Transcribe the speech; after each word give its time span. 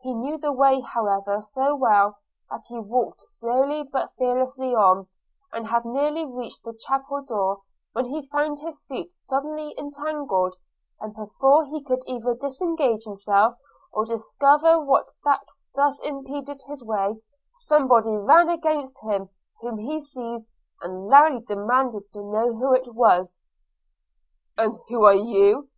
He 0.00 0.14
knew 0.14 0.38
the 0.38 0.50
way, 0.54 0.80
however, 0.80 1.42
so 1.42 1.76
well, 1.76 2.16
that 2.50 2.62
he 2.70 2.78
walked 2.78 3.26
slowly 3.28 3.82
but 3.82 4.14
fearlessly 4.16 4.74
on, 4.74 5.08
and 5.52 5.66
had 5.66 5.84
nearly 5.84 6.24
reached 6.24 6.64
the 6.64 6.72
chapel 6.72 7.22
door 7.22 7.60
when 7.92 8.06
he 8.06 8.26
found 8.28 8.60
his 8.60 8.82
feet 8.86 9.12
suddenly 9.12 9.74
entangled; 9.76 10.56
and 11.02 11.14
before 11.14 11.66
he 11.66 11.84
could 11.84 12.00
either 12.06 12.34
disengage 12.34 13.04
himself, 13.04 13.58
or 13.92 14.06
discover 14.06 14.80
what 14.80 15.02
it 15.08 15.12
was 15.12 15.14
that 15.26 15.44
thus 15.74 16.00
impeded 16.02 16.62
his 16.66 16.82
way, 16.82 17.20
somebody 17.52 18.16
ran 18.16 18.48
against 18.48 18.98
him, 19.02 19.28
whom 19.60 19.76
he 19.76 20.00
sized, 20.00 20.50
and 20.80 21.08
loudly 21.08 21.40
demanded 21.40 22.10
to 22.12 22.22
know 22.22 22.56
who 22.56 22.72
it 22.72 22.94
was. 22.94 23.38
'And 24.56 24.72
who 24.88 25.04
are 25.04 25.12
you?' 25.14 25.68